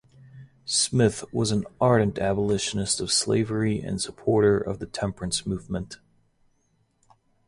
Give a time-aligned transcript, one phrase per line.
[0.65, 5.99] Smyth was an ardent abolitionist of slavery and supporter of the temperance movement.